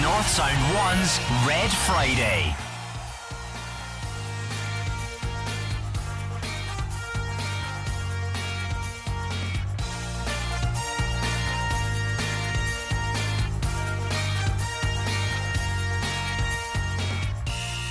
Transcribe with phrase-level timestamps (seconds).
[0.00, 2.54] Northsound 1's Red Friday.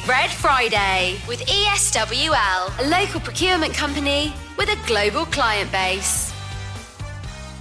[0.07, 6.20] Red Friday with ESWL, a local procurement company with a global client base.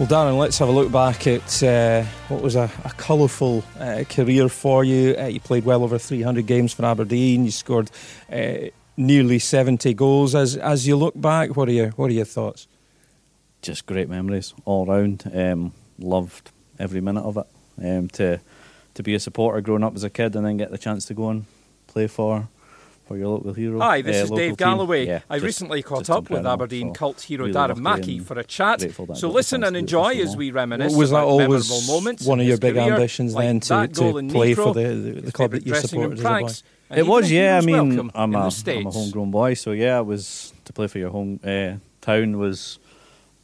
[0.00, 4.04] Well, Darren, let's have a look back at uh, what was a, a colourful uh,
[4.08, 5.14] career for you.
[5.14, 7.44] Uh, you played well over 300 games for Aberdeen.
[7.44, 7.90] You scored
[8.32, 10.34] uh, nearly 70 goals.
[10.34, 12.66] As as you look back, what are your what are your thoughts?
[13.60, 15.30] Just great memories all round.
[15.34, 17.46] Um, loved every minute of it.
[17.84, 18.40] Um, to
[18.94, 21.14] to be a supporter growing up as a kid and then get the chance to
[21.14, 21.44] go and
[21.88, 22.48] play for
[23.10, 23.80] for your local hero.
[23.80, 24.56] Hi, this uh, is Dave.
[24.56, 25.04] Galloway.
[25.04, 26.46] Yeah, I just- recently caught just up with.
[26.46, 28.78] Aberdeen So, cult hero really Darren lucky Mackie for a chat.
[28.78, 30.54] grateful that I So listen and to do it enjoy for as so we long.
[30.54, 33.88] reminisce was that always memorable moments one of your big career, ambitions like then to,
[33.88, 36.28] to in play for the, the, the club that you dressing supported as a boy?
[36.28, 37.58] pranks, and It was, yeah.
[37.58, 40.72] I mean, I'm in a, the I'm a homegrown boy, so yeah, it was to
[40.72, 42.78] play for your home uh, town was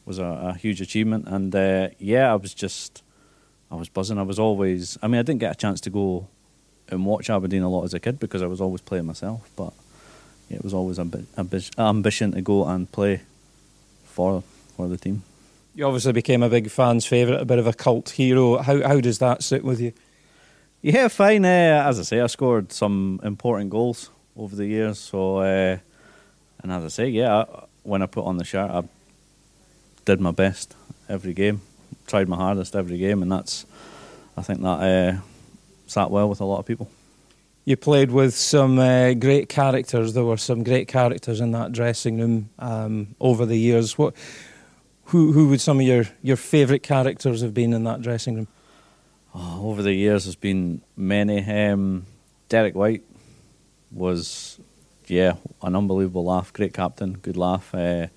[0.05, 3.03] was a, a huge achievement, and uh, yeah, I was just
[3.69, 4.17] I was buzzing.
[4.17, 4.97] I was always.
[5.01, 6.29] I mean, I didn't get a chance to go
[6.89, 9.73] and watch Aberdeen a lot as a kid because I was always playing myself, but
[10.49, 13.21] it was always ambi- ambi- ambition to go and play
[14.05, 14.43] for
[14.75, 15.23] for the team.
[15.75, 18.57] You obviously became a big fan's favourite, a bit of a cult hero.
[18.57, 19.91] How how does that sit with you?
[20.81, 21.43] Yeah, fine.
[21.45, 24.99] Uh, as I say, I scored some important goals over the years.
[24.99, 25.77] So, uh,
[26.63, 28.83] and as I say, yeah, I- when I put on the shirt, I
[30.05, 30.75] did my best
[31.09, 31.61] every game,
[32.05, 33.65] tried my hardest every game, and that's,
[34.37, 35.19] I think that uh,
[35.87, 36.89] sat well with a lot of people.
[37.65, 40.13] You played with some uh, great characters.
[40.13, 43.97] There were some great characters in that dressing room um, over the years.
[43.97, 44.15] What,
[45.05, 48.47] who, who would some of your, your favourite characters have been in that dressing room?
[49.35, 51.43] Oh, over the years, there's been many.
[51.43, 52.05] Um,
[52.47, 53.03] Derek Whyte
[53.91, 54.59] was,
[55.07, 56.53] yeah, an unbelievable laugh.
[56.53, 57.75] Great captain, good laugh.
[57.75, 58.07] Uh,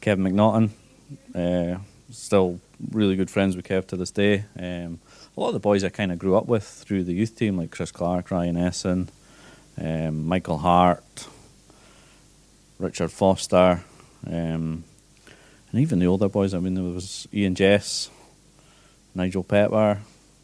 [0.00, 0.70] Kevin McNaughton,
[1.34, 1.78] uh,
[2.10, 2.58] still
[2.90, 4.46] really good friends with Kev to this day.
[4.58, 4.98] Um,
[5.36, 7.56] a lot of the boys I kind of grew up with through the youth team,
[7.56, 9.08] like Chris Clark, Ryan Esson,
[9.80, 11.26] um, Michael Hart,
[12.78, 13.82] Richard Foster,
[14.26, 14.84] um,
[15.70, 16.52] and even the older boys.
[16.52, 18.10] I mean, there was Ian Jess,
[19.14, 20.00] Nigel Pepper,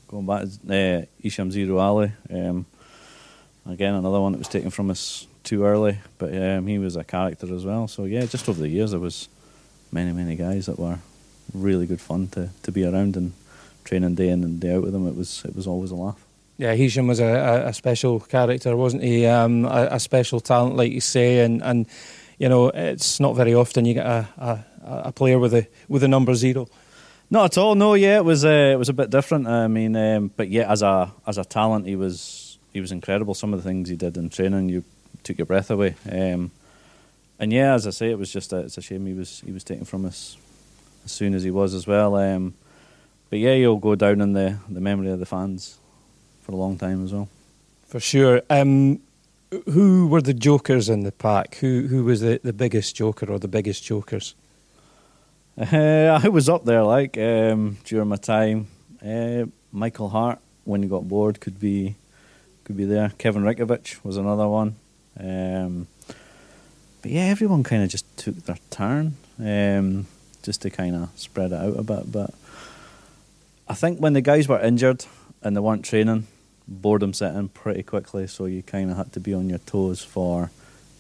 [0.09, 2.13] going back to uh, Hicham Zerouali.
[2.31, 2.65] Um,
[3.67, 7.05] again, another one that was taken from us too early, but um, he was a
[7.05, 7.89] character as well.
[7.89, 9.29] So yeah, just over the years, there was
[9.93, 10.99] many, many guys that were
[11.53, 13.33] really good fun to, to be around and
[13.89, 16.23] training day in and day out with him, It was it was always a laugh.
[16.59, 19.27] Yeah, Hicham was a, a, special character, wasn't he?
[19.27, 21.87] Um, a, a special talent, like you say, and, and
[22.37, 26.03] you know it's not very often you get a, a, a player with a with
[26.03, 26.67] a number zero.
[27.31, 27.75] Not at all.
[27.77, 29.47] No, yeah, it was uh, it was a bit different.
[29.47, 33.35] I mean, um, but yeah, as a as a talent, he was he was incredible.
[33.35, 34.83] Some of the things he did in training, you
[35.23, 35.95] took your breath away.
[36.11, 36.51] Um,
[37.39, 39.53] and yeah, as I say, it was just a, it's a shame he was he
[39.53, 40.37] was taken from us
[41.05, 42.17] as soon as he was as well.
[42.17, 42.55] Um,
[43.31, 45.79] but yeah, he'll go down in the the memory of the fans
[46.43, 47.29] for a long time as well.
[47.87, 48.43] For sure.
[48.51, 49.01] Um,
[49.67, 51.57] who were the jokers in the pack?
[51.57, 54.35] Who who was the, the biggest joker or the biggest jokers?
[55.59, 58.69] Uh, I was up there like um, during my time.
[59.05, 61.97] Uh, Michael Hart, when he got bored, could be
[62.65, 63.13] could be there.
[63.19, 64.77] Kevin Rikovich was another one.
[65.19, 65.87] Um,
[67.03, 70.07] but yeah, everyone kind of just took their turn, um,
[70.43, 72.13] just to kind of spread it out a bit.
[72.13, 72.35] But
[73.69, 75.05] I think when the guys were injured
[75.43, 76.27] and they weren't training,
[76.67, 78.27] boredom set in pretty quickly.
[78.27, 80.51] So you kind of had to be on your toes for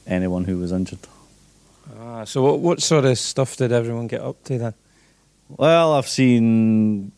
[0.07, 1.01] anyone who was injured.
[1.99, 4.75] Ah, so what, what sort of stuff did everyone get up to then?
[5.49, 7.13] Well, I've seen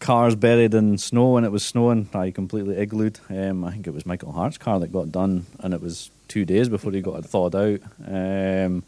[0.00, 2.08] cars buried in snow when it was snowing.
[2.14, 3.18] I completely iglooed.
[3.30, 6.44] Um, I think it was Michael Hart's car that got done, and it was two
[6.44, 7.80] days before he got it thawed out.
[8.06, 8.82] Um,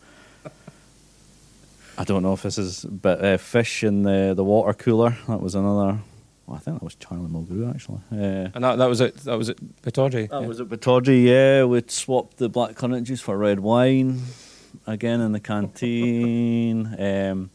[1.98, 5.16] I don't know if this is, but uh, fish in the the water cooler.
[5.28, 5.98] That was another.
[6.46, 8.00] Well, I think that was Charlie Mulgrew actually.
[8.12, 9.16] Uh, And that, that was it.
[9.24, 9.58] That was it.
[9.82, 10.28] Pittodrie.
[10.28, 11.64] that was at Pittodrie, yeah.
[11.64, 14.20] We'd swapped the black currant juice for red wine
[14.86, 16.94] again in the canteen.
[16.98, 17.50] Um,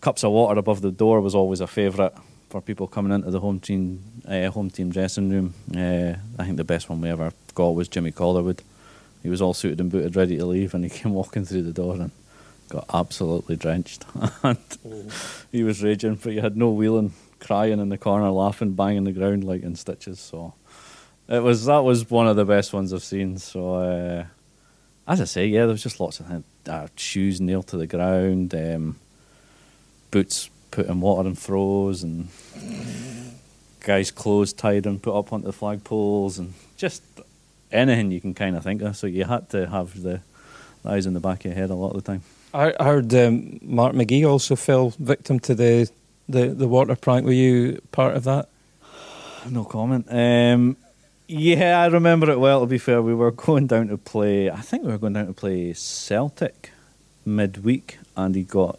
[0.00, 2.12] cups of water above the door was always a favourite
[2.50, 5.54] for people coming into the home team uh, home team dressing room.
[5.74, 8.60] Uh, I think the best one we ever got was Jimmy Calderwood.
[9.22, 11.72] He was all suited and booted, ready to leave, and he came walking through the
[11.72, 12.10] door and
[12.68, 14.04] got absolutely drenched.
[14.42, 14.58] and
[15.52, 19.12] he was raging, but he had no wheeling, crying in the corner, laughing, banging the
[19.12, 20.20] ground like in stitches.
[20.20, 20.54] So
[21.28, 23.38] it was that was one of the best ones I've seen.
[23.38, 24.24] So uh,
[25.06, 26.44] as I say, yeah, there was just lots of things.
[26.68, 28.96] Uh, shoes nailed to the ground, um,
[30.10, 32.28] boots put in water and froze, and
[33.80, 37.02] guys' clothes tied and put up onto the flagpoles, and just
[37.70, 38.96] anything you can kind of think of.
[38.96, 40.20] So you had to have the
[40.86, 42.22] eyes in the back of your head a lot of the time.
[42.54, 45.90] I heard um, Mark McGhee also fell victim to the,
[46.28, 47.26] the, the water prank.
[47.26, 48.48] Were you part of that?
[49.50, 50.06] No comment.
[50.08, 50.76] Um,
[51.26, 52.60] yeah, I remember it well.
[52.60, 54.50] To be fair, we were going down to play.
[54.50, 56.70] I think we were going down to play Celtic
[57.26, 58.78] midweek, and he got.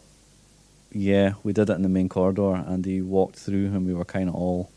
[0.90, 4.06] Yeah, we did it in the main corridor, and he walked through, and we were
[4.06, 4.70] kind of all.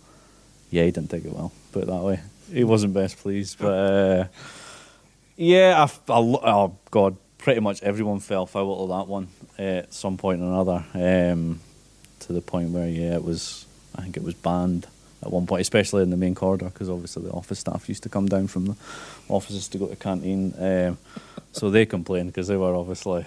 [0.72, 1.54] Yeah, he didn't take it well.
[1.72, 2.20] Put it that way.
[2.52, 4.28] He wasn't best pleased, but uh,
[5.38, 10.18] yeah, I, I, oh god, pretty much everyone fell foul of that one at some
[10.18, 10.86] point or another.
[10.94, 11.60] Um,
[12.20, 13.66] to the point where yeah, it was.
[13.96, 14.86] I think it was banned
[15.24, 18.10] at one point, especially in the main corridor, because obviously the office staff used to
[18.10, 18.76] come down from the
[19.28, 20.54] offices to go to canteen.
[20.60, 20.98] Um,
[21.52, 23.26] so they complained because they were obviously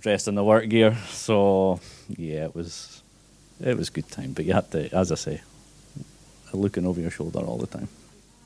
[0.00, 0.96] dressed in the work gear.
[1.10, 3.02] So yeah, it was
[3.60, 4.32] it was good time.
[4.32, 5.42] But you had to, as I say,
[6.52, 7.88] looking over your shoulder all the time.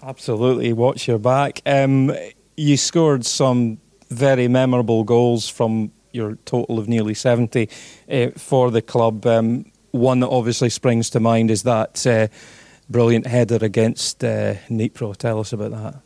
[0.02, 1.60] Absolutely, watch your back.
[1.66, 2.14] Um,
[2.56, 3.78] you scored some
[4.10, 7.68] very memorable goals from your total of nearly 70
[8.10, 9.26] uh, for the club.
[9.26, 12.28] Um, one that obviously springs to mind is that uh,
[12.88, 15.16] brilliant header against uh, Dnipro.
[15.16, 16.00] Tell us about that.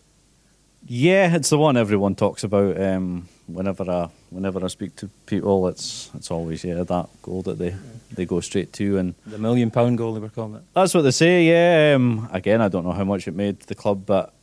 [0.87, 2.79] Yeah, it's the one everyone talks about.
[2.81, 7.59] Um, whenever I whenever I speak to people, it's it's always yeah that goal that
[7.59, 7.75] they,
[8.13, 10.63] they go straight to and the million pound goal they were calling it.
[10.75, 11.45] That's what they say.
[11.45, 11.95] Yeah.
[11.97, 14.35] Um, again, I don't know how much it made the club, but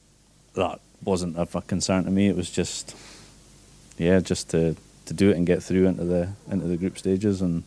[0.55, 2.27] that wasn't of a concern to me.
[2.27, 2.95] It was just
[4.01, 4.75] yeah, just to
[5.05, 7.63] to do it and get through into the into the group stages and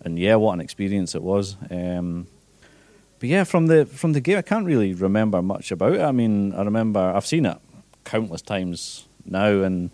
[0.00, 1.56] and yeah, what an experience it was.
[1.70, 2.26] Um,
[3.18, 6.00] but yeah, from the from the game, I can't really remember much about it.
[6.00, 7.58] I mean, I remember I've seen it
[8.04, 9.90] countless times now, and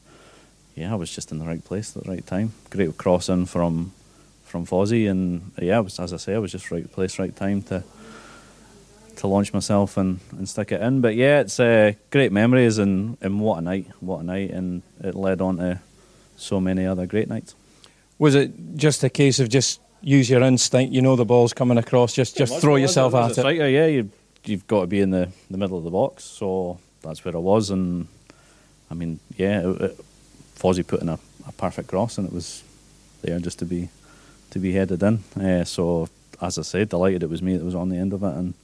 [0.77, 2.53] yeah, I was just in the right place at the right time.
[2.71, 3.93] Great crossing from
[4.45, 7.63] from Fozzie, and yeah, was, as I say, I was just right place, right time
[7.63, 7.83] to
[9.17, 11.01] to launch myself and, and stick it in.
[11.01, 14.83] But yeah, it's uh, great memories, and, and what a night, what a night, and
[15.03, 15.81] it led on to
[16.37, 17.55] so many other great nights.
[18.19, 20.93] Was it just a case of just use your instinct?
[20.93, 23.35] You know the ball's coming across, just just throw yourself at it.
[23.35, 24.11] Striker, yeah, you,
[24.45, 27.41] you've got to be in the, the middle of the box, so that's where I
[27.41, 28.09] was, and
[28.91, 30.01] I mean, yeah, it, it,
[30.57, 32.63] Fozzie put in a, a, perfect cross, and it was
[33.23, 33.89] there just to be
[34.51, 35.25] to be headed in.
[35.41, 36.09] Uh, so
[36.41, 38.55] as I said, delighted it was me that was on the end of it, and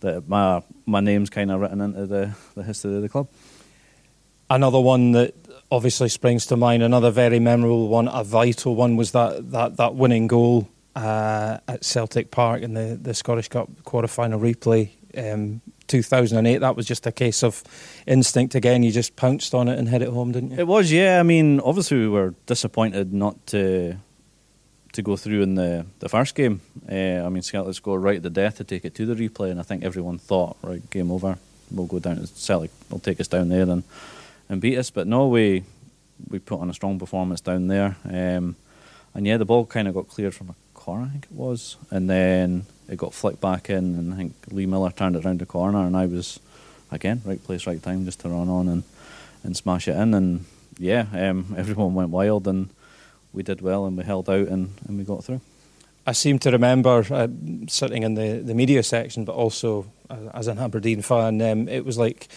[0.00, 3.28] that my my name's kind of written into the, the history of the club.
[4.48, 5.34] Another one that
[5.70, 9.94] obviously springs to mind, another very memorable one, a vital one, was that that, that
[9.94, 14.90] winning goal uh, at Celtic Park in the, the Scottish Cup quarter final replay.
[15.16, 17.64] Um, 2008, that was just a case of
[18.06, 18.84] instinct again.
[18.84, 20.58] You just pounced on it and hit it home, didn't you?
[20.58, 21.18] It was, yeah.
[21.18, 23.96] I mean, obviously we were disappointed not to
[24.92, 26.60] to go through in the, the first game.
[26.90, 29.50] Uh, I mean, Celtic scored right at the death to take it to the replay,
[29.50, 31.38] and I think everyone thought, right, game over.
[31.70, 32.70] We'll go down to Celtic.
[32.90, 33.84] Will take us down there and
[34.48, 34.90] and beat us.
[34.90, 35.62] But no, we
[36.28, 37.96] we put on a strong performance down there.
[38.04, 38.56] Um,
[39.14, 41.76] and yeah, the ball kind of got cleared from a corner, I think it was,
[41.90, 45.40] and then it got flicked back in, and I think Lee Miller turned it around
[45.40, 46.40] the corner, and I was
[46.90, 48.82] again right place, right time, just to run on and
[49.42, 50.44] and smash it in, and
[50.78, 52.70] yeah, um, everyone went wild, and
[53.32, 55.40] we did well, and we held out, and, and we got through.
[56.06, 57.28] I seem to remember uh,
[57.68, 61.84] sitting in the, the media section, but also uh, as an Aberdeen fan, um, it
[61.84, 62.28] was like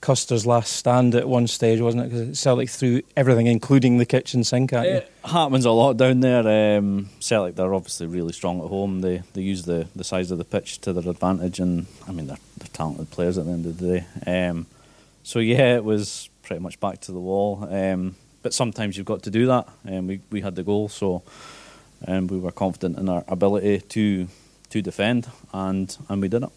[0.00, 2.10] Custer's last stand at one stage, wasn't it?
[2.10, 4.92] Because Celtic threw everything, including the kitchen sink at you.
[4.94, 6.78] It happens a lot down there.
[6.78, 9.00] Um, Celtic, they're obviously really strong at home.
[9.00, 12.26] They they use the, the size of the pitch to their advantage, and I mean
[12.26, 14.48] they're, they're talented players at the end of the day.
[14.48, 14.66] Um,
[15.22, 17.68] so yeah, it was pretty much back to the wall.
[17.70, 21.22] Um, but sometimes you've got to do that, and we we had the goal, so
[22.04, 24.28] and we were confident in our ability to
[24.70, 26.50] to defend, and and we did it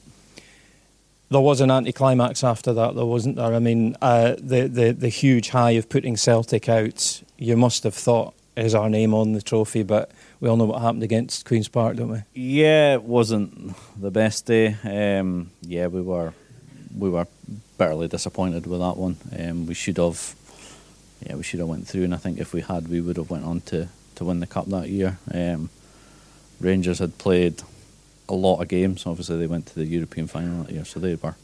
[1.30, 3.54] there was an anticlimax after that, though, wasn't there?
[3.54, 7.24] I mean, uh, the, the the huge high of putting Celtic out.
[7.38, 10.82] You must have thought, "Is our name on the trophy?" But we all know what
[10.82, 12.22] happened against Queens Park, don't we?
[12.34, 14.78] Yeah, it wasn't the best day.
[14.84, 16.34] Um, yeah, we were
[16.98, 17.28] we were
[17.78, 19.18] bitterly disappointed with that one.
[19.38, 20.36] Um, we should have,
[21.22, 23.30] yeah, we should have went through, and I think if we had, we would have
[23.30, 25.18] went on to to win the cup that year.
[25.34, 25.70] Um,
[26.62, 27.62] Rangers had played
[28.30, 29.06] a lot of games.
[29.06, 31.36] Obviously, they went to the European final that year, so they were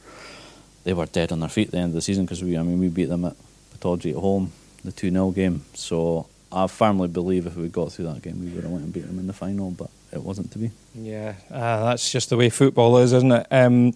[0.83, 2.63] they were dead on their feet at the end of the season because we, I
[2.63, 3.35] mean, we beat them at
[3.73, 4.51] Pittodrie at home,
[4.83, 5.63] the two 0 game.
[5.73, 8.93] So I firmly believe if we got through that game, we would have went and
[8.93, 10.71] beat them in the final, but it wasn't to be.
[10.95, 13.47] Yeah, uh, that's just the way football is, isn't it?
[13.51, 13.93] Um,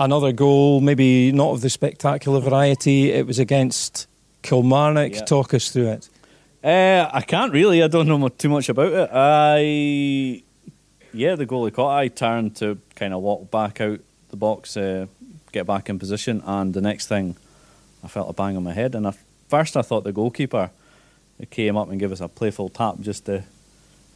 [0.00, 3.12] another goal, maybe not of the spectacular variety.
[3.12, 4.08] It was against
[4.44, 5.12] Kilmarnock.
[5.14, 5.24] Yeah.
[5.24, 6.08] Talk us through it.
[6.62, 7.82] Uh, I can't really.
[7.82, 9.10] I don't know too much about it.
[9.12, 10.42] I
[11.12, 11.96] yeah, the goalie caught.
[11.96, 15.06] I turned to kind of walk back out the box, uh,
[15.52, 17.36] get back in position, and the next thing,
[18.02, 18.94] I felt a bang on my head.
[18.94, 19.14] And I,
[19.48, 20.70] first, I thought the goalkeeper
[21.50, 23.44] came up and gave us a playful tap just to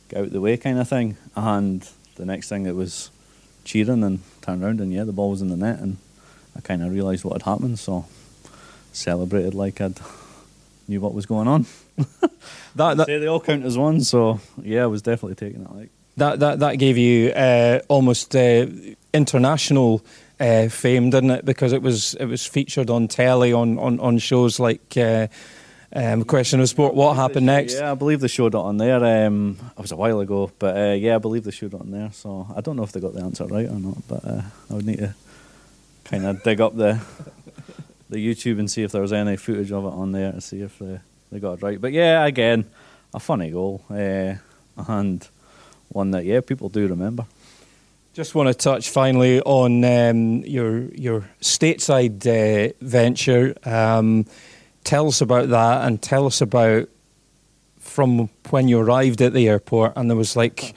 [0.09, 1.17] get out the way, kind of thing.
[1.37, 3.11] And the next thing, it was
[3.65, 5.99] cheering and turned around, and yeah, the ball was in the net, and
[6.57, 7.79] I kind of realised what had happened.
[7.79, 8.07] So
[8.99, 9.99] celebrated like I'd
[10.89, 11.67] knew what was going on.
[12.77, 15.91] That, that, they all count as one, so yeah, I was definitely taking it like.
[16.17, 18.67] that, that, that gave you uh, almost uh,
[19.13, 20.05] international
[20.39, 21.45] uh, fame, didn't it?
[21.45, 25.27] Because it was it was featured on telly on, on, on shows like uh,
[25.93, 26.95] um, Question of Sport.
[26.95, 27.75] What happened next?
[27.75, 29.27] Yeah, I believe they showed it on there.
[29.27, 31.91] Um, it was a while ago, but uh, yeah, I believe they showed it on
[31.91, 32.11] there.
[32.13, 34.75] So I don't know if they got the answer right or not, but uh, I
[34.75, 35.15] would need to
[36.05, 37.01] kind of dig up the
[38.09, 40.61] the YouTube and see if there was any footage of it on there to see
[40.61, 41.01] if they,
[41.31, 41.81] they got it right.
[41.81, 42.69] But yeah, again,
[43.15, 44.35] a funny goal uh,
[44.89, 45.29] and
[45.89, 47.27] one that yeah people do remember.
[48.13, 53.55] Just want to touch finally on um, your your stateside uh, venture.
[53.65, 54.27] Um,
[54.85, 56.89] tell us about that, and tell us about
[57.79, 60.75] from when you arrived at the airport, and there was like,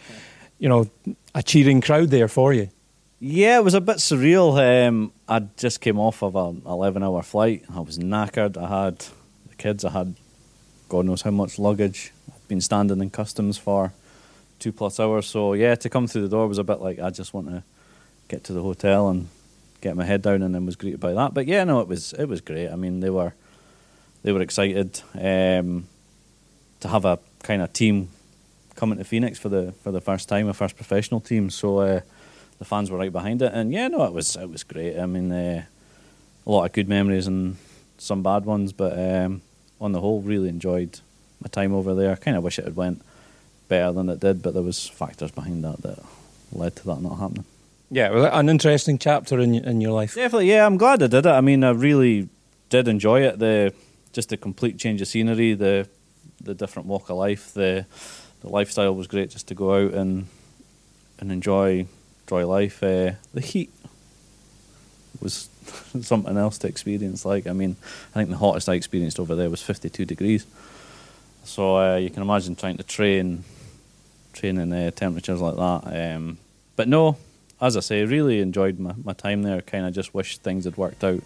[0.60, 0.90] you know,
[1.34, 2.70] a cheering crowd there for you.
[3.24, 4.58] Yeah, it was a bit surreal.
[4.88, 7.64] Um, I just came off of an 11 hour flight.
[7.72, 8.58] I was knackered.
[8.58, 8.98] I had
[9.48, 10.16] the kids, I had
[10.90, 12.14] God knows how much luggage.
[12.34, 13.94] I'd been standing in customs for
[14.58, 15.28] two plus hours.
[15.28, 17.62] So, yeah, to come through the door was a bit like I just want to
[18.28, 19.28] get to the hotel and
[19.82, 21.36] get my head down and then was greeted by that.
[21.36, 22.70] But yeah, no, it was it was great.
[22.70, 23.36] I mean, they were
[24.24, 25.88] they were excited um,
[26.80, 28.10] to have a kind of team
[28.74, 31.52] coming to Phoenix for the for the first time, a first professional team.
[31.52, 32.02] So uh,
[32.62, 34.96] the fans were right behind it, and yeah, no, it was it was great.
[35.00, 35.64] I mean, uh,
[36.46, 37.58] a lot of good memories and
[37.98, 39.42] some bad ones, but um,
[39.80, 41.00] on the whole, really enjoyed
[41.42, 42.12] my time over there.
[42.12, 43.02] I kind of wish it had went
[43.68, 45.98] better than it did, but there was factors behind that that
[46.52, 47.46] led to that not happening.
[47.90, 50.14] Yeah, well, an interesting chapter in in your life.
[50.14, 50.64] Definitely, yeah.
[50.64, 51.32] I'm glad I did it.
[51.32, 52.30] I mean, I really
[52.70, 53.40] did enjoy it.
[53.40, 53.74] The
[54.14, 55.88] just the complete change of scenery, the
[56.40, 57.88] the different walk of life, the
[58.42, 59.32] the lifestyle was great.
[59.32, 60.28] Just to go out and
[61.18, 61.88] and enjoy
[62.32, 62.82] enjoy life.
[62.82, 63.70] Uh, the heat
[65.22, 65.50] was
[66.02, 67.26] something else to experience.
[67.26, 67.76] Like, I mean,
[68.16, 70.46] I think the hottest I experienced over there was 52 degrees.
[71.44, 73.44] So uh, you can imagine trying to train
[74.34, 76.16] train in uh, temperatures like that.
[76.16, 76.38] Um,
[76.78, 77.18] but no,
[77.60, 79.62] as I say, really enjoyed my, my time there.
[79.62, 81.22] Kind of just wish things had worked out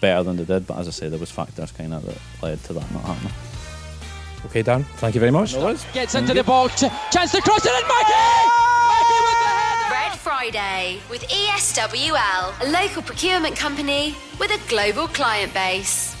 [0.00, 0.66] better than they did.
[0.66, 3.32] But as I say, there was factors kind of that led to that not happening.
[4.46, 5.52] Okay, Dan, thank you very much.
[5.92, 6.80] Gets into the box.
[6.80, 8.70] Chance to cross it, and Mikey!
[8.88, 9.92] Mikey with the header!
[9.92, 16.16] Red Friday with ESWL, a local procurement company with a global client base.